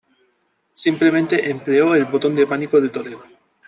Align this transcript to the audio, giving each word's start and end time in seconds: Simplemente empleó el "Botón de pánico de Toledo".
Simplemente 0.73 1.51
empleó 1.51 1.93
el 1.93 2.05
"Botón 2.05 2.35
de 2.35 2.47
pánico 2.47 2.81
de 2.81 2.89
Toledo". 2.89 3.21